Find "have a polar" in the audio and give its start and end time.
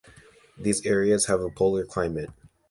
1.27-1.85